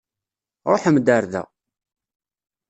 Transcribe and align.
Ṛuḥem-d 0.71 1.07
ar 1.17 1.23
da. 1.31 1.43